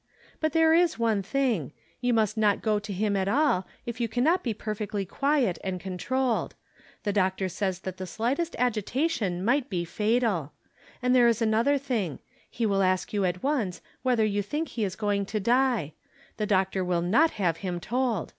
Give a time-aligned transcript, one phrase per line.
[0.39, 4.07] But there is one thing: you must not go to him at aU, if you
[4.07, 6.55] can not be per fectly quiet and controlled.
[7.03, 10.53] The doctor says that the slightest agitation might be fatal.
[11.03, 12.17] And there is another thing:
[12.49, 15.93] he will ask you at once whether you think he is going to die.
[16.37, 18.29] The doc tor will not have him told.